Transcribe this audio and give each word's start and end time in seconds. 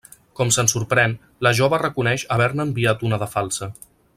Com 0.37 0.53
se'n 0.55 0.69
sorprèn, 0.71 1.13
la 1.47 1.51
jove 1.59 1.81
reconeix 1.83 2.25
haver-ne 2.37 2.67
enviat 2.71 3.07
una 3.11 3.21
de 3.25 3.29
falsa. 3.39 3.71